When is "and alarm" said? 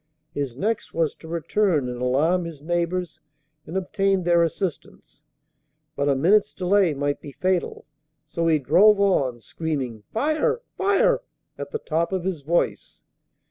1.87-2.45